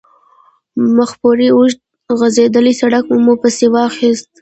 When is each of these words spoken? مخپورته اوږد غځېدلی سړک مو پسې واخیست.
مخپورته 0.99 1.47
اوږد 1.57 1.79
غځېدلی 2.19 2.73
سړک 2.81 3.05
مو 3.23 3.33
پسې 3.41 3.65
واخیست. 3.73 4.29